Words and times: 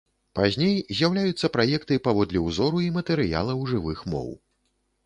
Пазней 0.37 0.77
з'яўляюцца 0.99 1.51
праекты 1.57 1.99
паводле 2.09 2.39
ўзору 2.47 2.77
і 2.87 2.91
матэрыялаў 2.99 3.65
жывых 3.75 3.99
моў. 4.17 4.29